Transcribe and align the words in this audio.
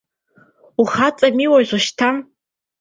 Ухаҵами 0.81 1.45
уажәшьҭа. 1.51 2.09